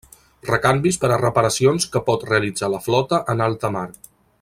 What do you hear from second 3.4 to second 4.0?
alta mar.